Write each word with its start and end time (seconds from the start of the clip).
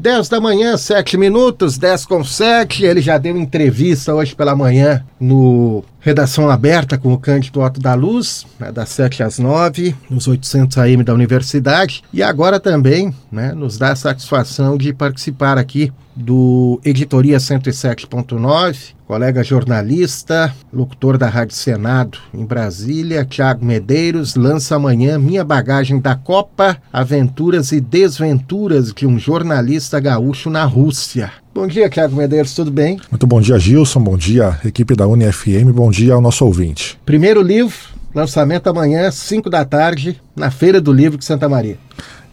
10 0.00 0.28
da 0.28 0.40
manhã, 0.40 0.76
7 0.76 1.16
minutos, 1.16 1.76
10 1.76 2.06
com 2.06 2.22
7. 2.22 2.84
Ele 2.84 3.00
já 3.00 3.18
deu 3.18 3.36
entrevista 3.36 4.14
hoje 4.14 4.34
pela 4.34 4.54
manhã 4.54 5.04
no 5.18 5.82
Redação 6.00 6.48
Aberta 6.48 6.96
com 6.96 7.12
o 7.12 7.18
Cândido 7.18 7.60
Otto 7.60 7.80
da 7.80 7.94
Luz, 7.94 8.46
né, 8.58 8.70
das 8.70 8.88
7 8.90 9.22
às 9.22 9.38
9, 9.38 9.94
nos 10.08 10.28
800 10.28 10.78
AM 10.78 11.02
da 11.02 11.12
Universidade. 11.12 12.02
E 12.12 12.22
agora 12.22 12.60
também 12.60 13.14
né, 13.30 13.52
nos 13.52 13.76
dá 13.76 13.92
a 13.92 13.96
satisfação 13.96 14.78
de 14.78 14.92
participar 14.92 15.58
aqui 15.58 15.92
do 16.14 16.80
Editoria 16.84 17.38
107.9, 17.38 18.94
colega 19.06 19.44
jornalista, 19.44 20.52
locutor 20.72 21.16
da 21.16 21.28
Rádio 21.28 21.54
Senado 21.54 22.18
em 22.34 22.44
Brasília, 22.44 23.24
Tiago 23.24 23.64
Medeiros, 23.64 24.34
lança 24.34 24.74
amanhã 24.74 25.18
Minha 25.18 25.44
Bagagem 25.44 26.00
da 26.00 26.16
Copa, 26.16 26.76
Aventuras 26.92 27.70
e 27.70 27.80
Desventuras 27.80 28.92
de 28.92 29.06
um 29.06 29.18
Jornalista 29.18 30.00
Gaúcho 30.00 30.50
na 30.50 30.64
Rússia. 30.64 31.30
Bom 31.54 31.66
dia, 31.66 31.88
Tiago 31.88 32.14
Medeiros, 32.14 32.54
tudo 32.54 32.70
bem? 32.70 33.00
Muito 33.10 33.26
bom 33.26 33.40
dia, 33.40 33.58
Gilson, 33.58 34.00
bom 34.00 34.16
dia, 34.16 34.58
equipe 34.64 34.94
da 34.94 35.06
UniFM, 35.06 35.72
bom 35.72 35.90
dia 35.90 36.14
ao 36.14 36.20
nosso 36.20 36.44
ouvinte. 36.44 36.98
Primeiro 37.04 37.42
livro, 37.42 37.74
lançamento 38.14 38.68
amanhã, 38.68 39.10
5 39.10 39.50
da 39.50 39.64
tarde, 39.64 40.20
na 40.36 40.50
Feira 40.50 40.80
do 40.80 40.92
Livro 40.92 41.18
de 41.18 41.24
Santa 41.24 41.48
Maria. 41.48 41.78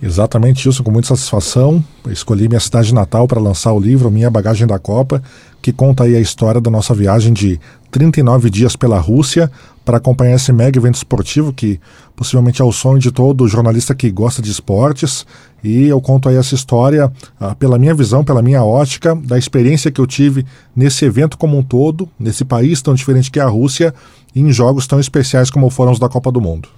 Exatamente 0.03 0.67
isso, 0.67 0.83
com 0.83 0.91
muita 0.91 1.07
satisfação. 1.07 1.83
Escolhi 2.09 2.47
minha 2.47 2.59
cidade 2.59 2.93
natal 2.93 3.27
para 3.27 3.39
lançar 3.39 3.71
o 3.73 3.79
livro 3.79 4.11
Minha 4.11 4.29
Bagagem 4.29 4.67
da 4.67 4.77
Copa, 4.77 5.23
que 5.65 5.73
conta 5.73 6.03
aí 6.03 6.15
a 6.15 6.19
história 6.19 6.61
da 6.61 6.69
nossa 6.69 6.93
viagem 6.93 7.33
de 7.33 7.59
39 7.89 8.51
dias 8.51 8.75
pela 8.75 8.99
Rússia 8.99 9.49
para 9.83 9.97
acompanhar 9.97 10.35
esse 10.35 10.53
mega 10.53 10.77
evento 10.77 10.93
esportivo 10.93 11.51
que 11.51 11.79
possivelmente 12.15 12.61
é 12.61 12.63
o 12.63 12.71
sonho 12.71 12.99
de 12.99 13.11
todo 13.11 13.47
jornalista 13.47 13.95
que 13.95 14.11
gosta 14.11 14.43
de 14.43 14.51
esportes. 14.51 15.25
E 15.63 15.85
eu 15.87 15.99
conto 15.99 16.29
aí 16.29 16.35
essa 16.35 16.53
história 16.53 17.11
ah, 17.39 17.55
pela 17.55 17.79
minha 17.79 17.95
visão, 17.95 18.23
pela 18.23 18.43
minha 18.43 18.63
ótica, 18.63 19.15
da 19.15 19.39
experiência 19.39 19.89
que 19.89 19.99
eu 19.99 20.05
tive 20.05 20.45
nesse 20.75 21.03
evento 21.03 21.35
como 21.35 21.57
um 21.57 21.63
todo, 21.63 22.07
nesse 22.19 22.45
país 22.45 22.79
tão 22.83 22.93
diferente 22.93 23.31
que 23.31 23.39
é 23.39 23.41
a 23.41 23.49
Rússia, 23.49 23.91
e 24.35 24.41
em 24.41 24.51
jogos 24.51 24.85
tão 24.85 24.99
especiais 24.99 25.49
como 25.49 25.71
foram 25.71 25.93
os 25.93 25.97
da 25.97 26.07
Copa 26.07 26.31
do 26.31 26.39
Mundo. 26.39 26.69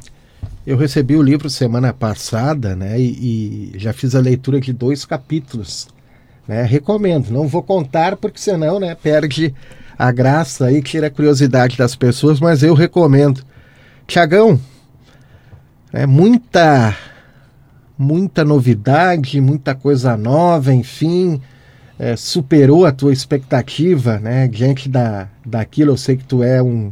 Eu 0.66 0.78
recebi 0.78 1.18
o 1.18 1.22
livro 1.22 1.50
semana 1.50 1.92
passada, 1.92 2.74
né? 2.74 2.98
E, 2.98 3.74
e 3.76 3.80
já 3.80 3.92
fiz 3.92 4.16
a 4.16 4.22
leitura 4.22 4.62
de 4.62 4.72
dois 4.72 5.04
capítulos. 5.04 5.90
Né? 6.48 6.64
Recomendo. 6.64 7.30
Não 7.30 7.48
vou 7.48 7.62
contar 7.62 8.16
porque 8.16 8.40
senão, 8.40 8.80
né? 8.80 8.96
Perde 8.96 9.54
a 9.98 10.12
graça 10.12 10.66
aí, 10.66 10.82
tira 10.82 11.08
a 11.08 11.12
curiosidade 11.12 11.78
das 11.78 11.96
pessoas, 11.96 12.40
mas 12.40 12.64
eu 12.64 12.74
recomendo. 12.74 13.44
Tiagão, 14.06 14.60
é 15.92 16.06
muita, 16.06 16.96
muita 17.98 18.46
novidade, 18.46 19.42
muita 19.42 19.74
coisa 19.74 20.16
nova, 20.16 20.74
enfim. 20.74 21.42
É, 22.00 22.16
superou 22.16 22.86
a 22.86 22.92
tua 22.92 23.12
expectativa, 23.12 24.20
né? 24.20 24.48
Diante 24.48 24.88
da, 24.88 25.28
daquilo, 25.44 25.94
eu 25.94 25.98
sei 25.98 26.16
que 26.16 26.24
tu 26.24 26.44
é 26.44 26.62
um, 26.62 26.92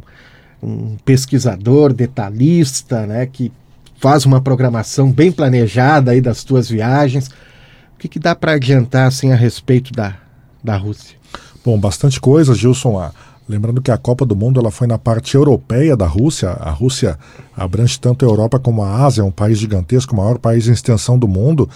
um 0.60 0.96
pesquisador, 1.04 1.92
detalhista, 1.92 3.06
né? 3.06 3.24
Que 3.24 3.52
faz 3.98 4.26
uma 4.26 4.40
programação 4.40 5.12
bem 5.12 5.30
planejada 5.30 6.10
aí 6.10 6.20
das 6.20 6.42
tuas 6.42 6.68
viagens. 6.68 7.30
O 7.96 7.98
que, 7.98 8.08
que 8.08 8.18
dá 8.18 8.34
para 8.34 8.52
adiantar 8.52 9.08
assim, 9.08 9.32
a 9.32 9.34
respeito 9.34 9.90
da, 9.90 10.14
da 10.62 10.76
Rússia? 10.76 11.16
Bom, 11.64 11.80
bastante 11.80 12.20
coisa, 12.20 12.54
Gilson. 12.54 12.98
Ah, 12.98 13.10
lembrando 13.48 13.80
que 13.80 13.90
a 13.90 13.96
Copa 13.96 14.26
do 14.26 14.36
Mundo 14.36 14.60
ela 14.60 14.70
foi 14.70 14.86
na 14.86 14.98
parte 14.98 15.34
europeia 15.34 15.96
da 15.96 16.06
Rússia. 16.06 16.50
A 16.50 16.70
Rússia 16.70 17.18
abrange 17.56 17.98
tanto 17.98 18.26
a 18.26 18.28
Europa 18.28 18.58
como 18.58 18.82
a 18.82 19.04
Ásia, 19.06 19.22
é 19.22 19.24
um 19.24 19.30
país 19.30 19.58
gigantesco, 19.58 20.12
o 20.12 20.18
maior 20.18 20.38
país 20.38 20.68
em 20.68 20.72
extensão 20.72 21.18
do 21.18 21.26
mundo. 21.26 21.70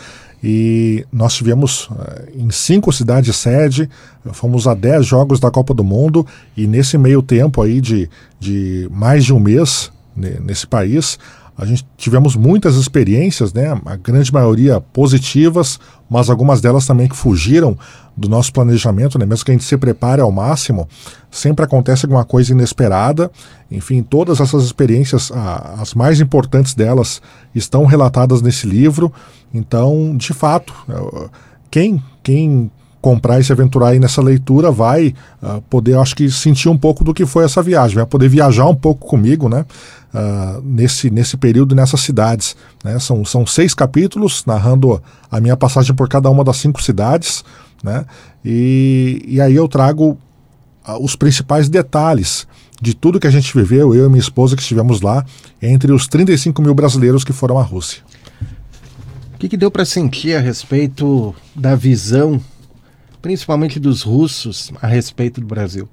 E 0.45 1.07
nós 1.11 1.35
tivemos 1.35 1.87
uh, 1.87 2.29
em 2.35 2.51
cinco 2.51 2.93
cidades 2.93 3.35
sede, 3.37 3.89
fomos 4.33 4.67
a 4.67 4.75
dez 4.75 5.07
jogos 5.07 5.41
da 5.41 5.51
Copa 5.51 5.73
do 5.73 5.83
Mundo, 5.83 6.27
e 6.55 6.67
nesse 6.67 6.99
meio 6.99 7.23
tempo 7.23 7.63
aí 7.63 7.81
de, 7.81 8.11
de 8.39 8.87
mais 8.93 9.25
de 9.25 9.33
um 9.33 9.41
mês 9.41 9.91
nesse 10.15 10.67
país, 10.67 11.19
a 11.61 11.67
gente 11.67 11.87
tivemos 11.95 12.37
muitas 12.37 12.77
experiências, 12.77 13.53
né? 13.53 13.79
A 13.85 13.95
grande 13.95 14.33
maioria 14.33 14.81
positivas, 14.81 15.79
mas 16.09 16.31
algumas 16.31 16.63
delas 16.63 16.87
também 16.87 17.07
que 17.07 17.15
fugiram 17.15 17.77
do 18.17 18.31
nosso 18.31 18.51
planejamento, 18.51 19.19
né? 19.19 19.27
Mesmo 19.27 19.45
que 19.45 19.51
a 19.51 19.55
gente 19.55 19.65
se 19.65 19.77
prepare 19.77 20.23
ao 20.23 20.33
máximo, 20.33 20.89
sempre 21.31 21.63
acontece 21.63 22.07
alguma 22.07 22.25
coisa 22.25 22.53
inesperada. 22.53 23.31
Enfim, 23.71 24.03
todas 24.03 24.41
essas 24.41 24.65
experiências, 24.65 25.31
as 25.77 25.93
mais 25.93 26.19
importantes 26.19 26.73
delas, 26.73 27.21
estão 27.55 27.85
relatadas 27.85 28.41
nesse 28.41 28.67
livro. 28.67 29.13
Então, 29.53 30.17
de 30.17 30.33
fato, 30.33 30.73
quem 31.71 32.03
quem 32.23 32.71
comprar 33.01 33.41
e 33.41 33.45
se 33.45 33.53
aventurar 33.53 33.89
aí 33.89 33.99
nessa 33.99 34.21
leitura 34.21 34.71
vai 34.71 35.15
uh, 35.43 35.61
poder, 35.63 35.97
acho 35.97 36.15
que, 36.15 36.31
sentir 36.31 36.69
um 36.69 36.77
pouco 36.77 37.03
do 37.03 37.15
que 37.15 37.25
foi 37.25 37.45
essa 37.45 37.63
viagem, 37.63 37.97
vai 37.97 38.07
poder 38.07 38.29
viajar 38.29 38.67
um 38.67 38.75
pouco 38.75 39.07
comigo, 39.07 39.49
né? 39.49 39.65
Uh, 40.13 40.61
nesse, 40.65 41.11
nesse 41.11 41.37
período, 41.37 41.75
nessas 41.75 42.01
cidades. 42.01 42.57
Né? 42.85 42.99
São, 42.99 43.25
são 43.25 43.47
seis 43.47 43.75
capítulos 43.75 44.45
narrando 44.45 45.01
a 45.31 45.41
minha 45.41 45.57
passagem 45.57 45.95
por 45.95 46.09
cada 46.09 46.29
uma 46.29 46.43
das 46.43 46.57
cinco 46.57 46.83
cidades, 46.83 47.45
né? 47.83 48.05
E, 48.45 49.23
e 49.27 49.41
aí 49.41 49.55
eu 49.55 49.67
trago 49.69 50.19
uh, 50.87 51.03
os 51.03 51.17
principais 51.17 51.69
detalhes 51.69 52.47
de 52.83 52.95
tudo 52.95 53.21
que 53.21 53.27
a 53.27 53.31
gente 53.31 53.55
viveu, 53.55 53.95
eu 53.95 54.07
e 54.07 54.09
minha 54.09 54.21
esposa 54.21 54.57
que 54.57 54.63
estivemos 54.63 55.01
lá, 55.01 55.25
entre 55.61 55.93
os 55.93 56.07
35 56.07 56.61
mil 56.63 56.75
brasileiros 56.75 57.25
que 57.25 57.33
foram 57.33 57.59
à 57.59 57.63
Rússia. 57.63 58.03
O 59.35 59.39
que, 59.39 59.49
que 59.49 59.57
deu 59.57 59.71
para 59.71 59.85
sentir 59.85 60.35
a 60.35 60.41
respeito 60.41 61.35
da 61.55 61.75
visão 61.75 62.41
principalmente 63.21 63.79
dos 63.79 64.03
russos, 64.03 64.73
a 64.81 64.87
respeito 64.87 65.41
do 65.41 65.47
Brasil? 65.47 65.89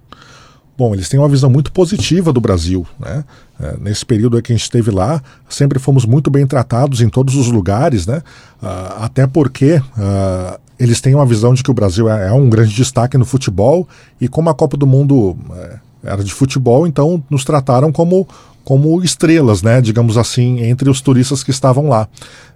Bom, 0.77 0.93
eles 0.93 1.09
têm 1.09 1.19
uma 1.19 1.27
visão 1.27 1.49
muito 1.49 1.71
positiva 1.71 2.31
do 2.31 2.39
Brasil. 2.39 2.85
Né? 2.99 3.23
É, 3.59 3.77
nesse 3.79 4.05
período 4.05 4.39
que 4.41 4.51
a 4.51 4.55
gente 4.55 4.63
esteve 4.63 4.91
lá, 4.91 5.21
sempre 5.49 5.79
fomos 5.79 6.05
muito 6.05 6.29
bem 6.29 6.45
tratados 6.45 7.01
em 7.01 7.09
todos 7.09 7.35
os 7.35 7.47
lugares, 7.47 8.05
né? 8.05 8.21
Uh, 8.61 9.01
até 9.03 9.25
porque 9.25 9.77
uh, 9.77 10.59
eles 10.79 11.01
têm 11.01 11.15
uma 11.15 11.25
visão 11.25 11.53
de 11.53 11.63
que 11.63 11.71
o 11.71 11.73
Brasil 11.73 12.07
é, 12.07 12.27
é, 12.27 12.31
um 12.31 12.49
grande 12.49 12.75
destaque 12.75 13.17
no 13.17 13.25
futebol 13.25 13.87
e 14.21 14.27
como 14.27 14.49
a 14.49 14.53
Copa 14.53 14.77
do 14.77 14.85
Mundo 14.85 15.35
é, 15.55 15.79
era 16.03 16.23
de 16.23 16.33
futebol, 16.33 16.87
então 16.87 17.23
nos 17.29 17.43
trataram 17.43 17.91
como 17.91 18.27
como 18.67 19.01
estrelas, 19.01 19.61
né, 19.61 19.79
digamos 19.79 20.17
assim, 20.17 20.59
entre 20.59 20.89
os 20.89 20.99
turistas 20.99 21.41
que 21.41 21.51
estavam 21.51 21.87
lá. 21.87 22.05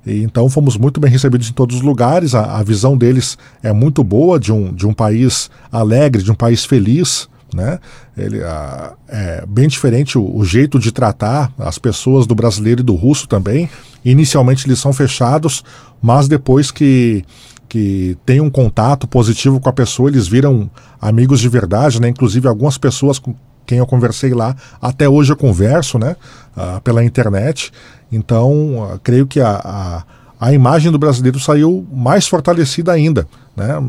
E, 0.06 0.24
então 0.24 0.50
fomos 0.50 0.76
muito 0.76 1.00
bem 1.00 1.10
recebidos 1.10 1.50
em 1.50 1.54
todos 1.54 1.78
os 1.78 1.82
lugares. 1.82 2.36
A, 2.36 2.58
a, 2.58 2.64
visão 2.64 2.98
deles 2.98 3.38
é 3.64 3.72
muito 3.72 4.04
boa 4.04 4.38
de 4.38 4.52
um, 4.52 4.74
de 4.74 4.86
um 4.86 4.94
país 4.94 5.50
alegre, 5.72 6.22
de 6.22 6.30
um 6.30 6.36
país 6.36 6.66
feliz. 6.66 7.30
Né? 7.54 7.80
Ele, 8.18 8.44
a, 8.44 8.92
é 9.08 9.46
bem 9.48 9.70
diferente 9.70 10.18
o, 10.18 10.36
o, 10.36 10.44
jeito 10.44 10.78
de 10.78 10.92
tratar 10.92 11.50
as 11.58 11.78
pessoas 11.78 12.28
do 12.28 12.36
brasileiro 12.36 12.82
e 12.82 12.84
do 12.84 12.96
russo 12.96 13.26
também. 13.26 13.70
Inicialmente 14.04 14.68
eles 14.68 14.80
são 14.80 14.92
fechados, 14.92 15.64
mas 16.02 16.28
depois 16.28 16.72
que 16.72 17.24
que 17.72 18.18
tem 18.26 18.42
um 18.42 18.50
contato 18.50 19.08
positivo 19.08 19.58
com 19.58 19.70
a 19.70 19.72
pessoa, 19.72 20.10
eles 20.10 20.28
viram 20.28 20.70
amigos 21.00 21.40
de 21.40 21.48
verdade, 21.48 22.02
né? 22.02 22.10
Inclusive 22.10 22.46
algumas 22.46 22.78
pessoas 22.78 23.18
com 23.18 23.34
quem 23.66 23.78
eu 23.78 23.88
conversei 23.88 24.34
lá, 24.34 24.54
até 24.82 25.08
hoje 25.08 25.32
eu 25.32 25.38
converso, 25.38 25.98
né, 25.98 26.18
uh, 26.58 26.82
pela 26.82 27.02
internet. 27.02 27.72
Então, 28.12 28.52
uh, 28.78 29.00
creio 29.02 29.26
que 29.26 29.40
a, 29.40 29.52
a, 29.64 30.04
a, 30.38 30.52
imagem 30.52 30.92
do 30.92 31.00
brasileiro 31.00 31.40
saiu 31.40 31.88
mais 31.94 32.28
fortalecida 32.28 32.92
ainda, 32.92 33.26
né, 33.56 33.82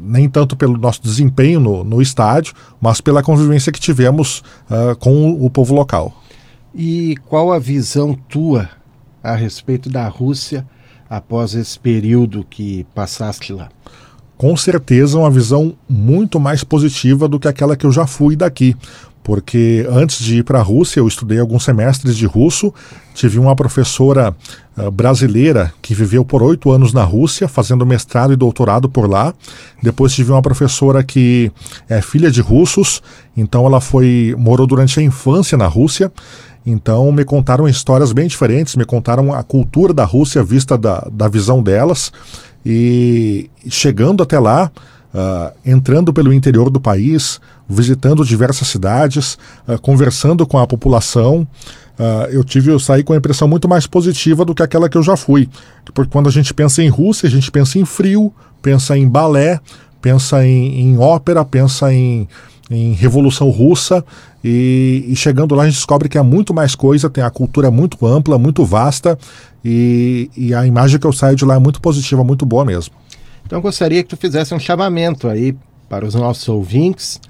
nem 0.00 0.28
tanto 0.28 0.54
pelo 0.54 0.78
nosso 0.78 1.02
desempenho 1.02 1.58
no, 1.58 1.82
no 1.82 2.00
estádio, 2.00 2.54
mas 2.80 3.00
pela 3.00 3.20
convivência 3.20 3.72
que 3.72 3.80
tivemos 3.80 4.44
uh, 4.70 4.94
com 5.00 5.32
o, 5.32 5.46
o 5.46 5.50
povo 5.50 5.74
local. 5.74 6.22
E 6.72 7.16
qual 7.26 7.52
a 7.52 7.58
visão 7.58 8.14
tua 8.28 8.68
a 9.20 9.34
respeito 9.34 9.90
da 9.90 10.06
Rússia 10.06 10.64
após 11.08 11.54
esse 11.54 11.78
período 11.78 12.44
que 12.48 12.86
passaste 12.94 13.52
lá? 13.52 13.68
Com 14.36 14.56
certeza 14.56 15.18
uma 15.18 15.30
visão 15.30 15.74
muito 15.88 16.40
mais 16.40 16.64
positiva 16.64 17.28
do 17.28 17.38
que 17.38 17.48
aquela 17.48 17.76
que 17.76 17.86
eu 17.86 17.92
já 17.92 18.06
fui 18.06 18.34
daqui, 18.34 18.76
porque 19.24 19.86
antes 19.88 20.22
de 20.22 20.38
ir 20.38 20.42
para 20.44 20.58
a 20.58 20.62
Rússia 20.62 21.00
eu 21.00 21.08
estudei 21.08 21.38
alguns 21.38 21.64
semestres 21.64 22.14
de 22.14 22.26
russo, 22.26 22.72
tive 23.14 23.38
uma 23.38 23.56
professora 23.56 24.36
uh, 24.76 24.90
brasileira 24.90 25.72
que 25.80 25.94
viveu 25.94 26.26
por 26.26 26.42
oito 26.42 26.70
anos 26.70 26.92
na 26.92 27.02
Rússia, 27.04 27.48
fazendo 27.48 27.86
mestrado 27.86 28.34
e 28.34 28.36
doutorado 28.36 28.86
por 28.86 29.08
lá. 29.08 29.32
Depois 29.82 30.12
tive 30.12 30.30
uma 30.30 30.42
professora 30.42 31.02
que 31.02 31.50
é 31.88 32.02
filha 32.02 32.30
de 32.30 32.42
russos, 32.42 33.02
então 33.34 33.64
ela 33.64 33.80
foi 33.80 34.34
morou 34.36 34.66
durante 34.66 35.00
a 35.00 35.02
infância 35.02 35.56
na 35.56 35.66
Rússia. 35.66 36.12
Então 36.66 37.12
me 37.12 37.24
contaram 37.24 37.68
histórias 37.68 38.12
bem 38.12 38.26
diferentes, 38.26 38.74
me 38.76 38.84
contaram 38.84 39.34
a 39.34 39.42
cultura 39.42 39.92
da 39.92 40.04
Rússia 40.04 40.42
vista 40.42 40.78
da, 40.78 41.06
da 41.12 41.28
visão 41.28 41.62
delas. 41.62 42.10
E 42.64 43.50
chegando 43.68 44.22
até 44.22 44.38
lá, 44.38 44.70
uh, 45.14 45.54
entrando 45.64 46.12
pelo 46.12 46.32
interior 46.32 46.70
do 46.70 46.80
país, 46.80 47.40
visitando 47.68 48.24
diversas 48.24 48.68
cidades, 48.68 49.38
uh, 49.68 49.78
conversando 49.80 50.46
com 50.46 50.58
a 50.58 50.66
população, 50.66 51.46
uh, 51.98 52.30
eu 52.30 52.42
tive 52.42 52.70
eu 52.70 52.78
saí 52.78 53.04
com 53.04 53.12
a 53.12 53.16
impressão 53.16 53.46
muito 53.46 53.68
mais 53.68 53.86
positiva 53.86 54.44
do 54.44 54.54
que 54.54 54.62
aquela 54.62 54.88
que 54.88 54.96
eu 54.96 55.02
já 55.02 55.16
fui. 55.16 55.48
Porque 55.92 56.10
quando 56.10 56.28
a 56.28 56.32
gente 56.32 56.54
pensa 56.54 56.82
em 56.82 56.88
Rússia, 56.88 57.26
a 57.26 57.30
gente 57.30 57.50
pensa 57.50 57.78
em 57.78 57.84
frio, 57.84 58.32
pensa 58.62 58.96
em 58.96 59.06
balé, 59.06 59.60
pensa 60.00 60.44
em, 60.46 60.80
em 60.80 60.98
ópera, 60.98 61.44
pensa 61.44 61.92
em, 61.92 62.26
em 62.70 62.92
Revolução 62.92 63.50
Russa. 63.50 64.04
E, 64.42 65.04
e, 65.08 65.16
chegando 65.16 65.54
lá 65.54 65.62
a 65.62 65.66
gente 65.66 65.76
descobre 65.76 66.08
que 66.08 66.18
é 66.18 66.22
muito 66.22 66.52
mais 66.52 66.74
coisa, 66.74 67.08
tem 67.08 67.24
a 67.24 67.30
cultura 67.30 67.70
muito 67.70 68.04
ampla, 68.06 68.38
muito 68.38 68.64
vasta 68.64 69.18
e, 69.64 70.30
e 70.36 70.54
a 70.54 70.66
imagem 70.66 70.98
que 70.98 71.06
eu 71.06 71.12
saio 71.12 71.36
de 71.36 71.44
lá 71.44 71.54
é 71.54 71.58
muito 71.58 71.80
positiva, 71.80 72.22
muito 72.22 72.44
boa 72.44 72.64
mesmo. 72.64 72.94
Então 73.46 73.60
gostaria 73.60 74.02
que 74.02 74.08
tu 74.08 74.16
fizesse 74.16 74.54
um 74.54 74.58
chamamento 74.58 75.28
aí 75.28 75.56
para 75.88 76.04
os 76.04 76.14
nossos 76.14 76.48
ouvintes 76.48 77.20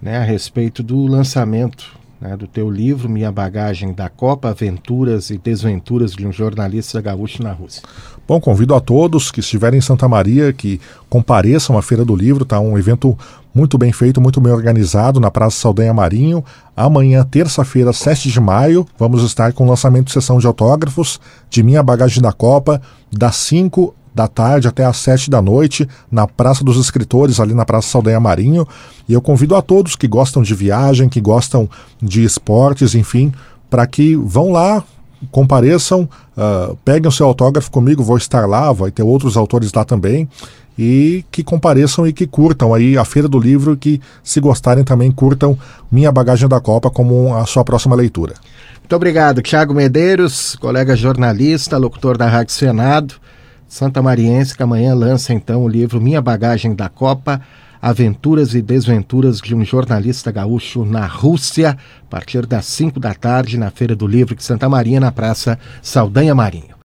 né, 0.00 0.18
a 0.18 0.24
respeito 0.24 0.82
do 0.82 1.06
lançamento 1.06 2.03
né, 2.24 2.38
do 2.38 2.46
teu 2.46 2.70
livro 2.70 3.06
Minha 3.06 3.30
Bagagem 3.30 3.92
da 3.92 4.08
Copa, 4.08 4.48
Aventuras 4.48 5.28
e 5.28 5.36
Desventuras 5.36 6.12
de 6.12 6.26
um 6.26 6.32
Jornalista 6.32 6.98
Gaúcho 7.02 7.42
na 7.42 7.52
Rússia. 7.52 7.82
Bom, 8.26 8.40
convido 8.40 8.74
a 8.74 8.80
todos 8.80 9.30
que 9.30 9.40
estiverem 9.40 9.78
em 9.78 9.82
Santa 9.82 10.08
Maria 10.08 10.50
que 10.50 10.80
compareçam 11.10 11.76
à 11.76 11.82
Feira 11.82 12.02
do 12.02 12.16
Livro, 12.16 12.46
tá? 12.46 12.58
Um 12.58 12.78
evento 12.78 13.16
muito 13.54 13.76
bem 13.76 13.92
feito, 13.92 14.22
muito 14.22 14.40
bem 14.40 14.50
organizado 14.50 15.20
na 15.20 15.30
Praça 15.30 15.58
Saldanha 15.58 15.92
Marinho. 15.92 16.42
Amanhã, 16.74 17.22
terça-feira, 17.22 17.92
7 17.92 18.30
de 18.30 18.40
maio, 18.40 18.86
vamos 18.98 19.22
estar 19.22 19.52
com 19.52 19.64
o 19.66 19.68
lançamento 19.68 20.06
de 20.06 20.12
sessão 20.12 20.38
de 20.38 20.46
autógrafos 20.46 21.20
de 21.50 21.62
Minha 21.62 21.82
Bagagem 21.82 22.22
da 22.22 22.32
Copa, 22.32 22.80
das 23.12 23.36
5 23.36 23.94
da 24.14 24.28
tarde 24.28 24.68
até 24.68 24.84
às 24.84 24.96
7 24.98 25.28
da 25.28 25.42
noite, 25.42 25.88
na 26.10 26.26
Praça 26.26 26.62
dos 26.62 26.78
Escritores, 26.78 27.40
ali 27.40 27.52
na 27.52 27.64
Praça 27.64 27.88
Saldanha 27.88 28.20
Marinho. 28.20 28.66
E 29.08 29.12
eu 29.12 29.20
convido 29.20 29.56
a 29.56 29.62
todos 29.62 29.96
que 29.96 30.06
gostam 30.06 30.42
de 30.42 30.54
viagem, 30.54 31.08
que 31.08 31.20
gostam 31.20 31.68
de 32.00 32.22
esportes, 32.22 32.94
enfim, 32.94 33.32
para 33.68 33.86
que 33.86 34.14
vão 34.14 34.52
lá, 34.52 34.84
compareçam, 35.30 36.08
uh, 36.36 36.76
peguem 36.84 37.08
o 37.08 37.12
seu 37.12 37.26
autógrafo 37.26 37.70
comigo, 37.70 38.04
vou 38.04 38.16
estar 38.16 38.46
lá, 38.46 38.72
vai 38.72 38.90
ter 38.90 39.02
outros 39.02 39.36
autores 39.36 39.72
lá 39.72 39.84
também, 39.84 40.28
e 40.78 41.24
que 41.30 41.42
compareçam 41.42 42.06
e 42.06 42.12
que 42.12 42.26
curtam 42.26 42.74
aí 42.74 42.96
a 42.98 43.04
Feira 43.04 43.28
do 43.28 43.38
Livro 43.38 43.76
que, 43.76 44.00
se 44.22 44.40
gostarem, 44.40 44.84
também 44.84 45.10
curtam 45.10 45.58
Minha 45.90 46.12
Bagagem 46.12 46.48
da 46.48 46.60
Copa 46.60 46.90
como 46.90 47.34
a 47.34 47.46
sua 47.46 47.64
próxima 47.64 47.94
leitura. 47.94 48.34
Muito 48.80 48.96
obrigado, 48.96 49.40
Tiago 49.40 49.72
Medeiros, 49.72 50.56
colega 50.56 50.94
jornalista, 50.94 51.78
locutor 51.78 52.18
da 52.18 52.28
Rádio 52.28 52.52
Senado, 52.52 53.14
Santa 53.68 54.02
Mariense, 54.02 54.56
que 54.56 54.62
amanhã 54.62 54.94
lança 54.94 55.32
então 55.32 55.64
o 55.64 55.68
livro 55.68 56.00
Minha 56.00 56.20
Bagagem 56.20 56.74
da 56.74 56.88
Copa, 56.88 57.40
Aventuras 57.80 58.54
e 58.54 58.62
Desventuras 58.62 59.40
de 59.40 59.54
um 59.54 59.64
Jornalista 59.64 60.30
Gaúcho 60.30 60.84
na 60.84 61.06
Rússia, 61.06 61.76
a 62.02 62.06
partir 62.08 62.46
das 62.46 62.66
5 62.66 62.98
da 62.98 63.14
tarde, 63.14 63.58
na 63.58 63.70
Feira 63.70 63.94
do 63.94 64.06
Livro 64.06 64.34
de 64.34 64.42
Santa 64.42 64.68
Maria, 64.68 65.00
na 65.00 65.12
Praça 65.12 65.58
Saldanha 65.82 66.34
Marinho. 66.34 66.73